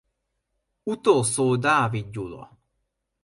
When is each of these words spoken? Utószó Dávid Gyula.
Utószó 0.83 1.55
Dávid 1.55 2.09
Gyula. 2.11 2.57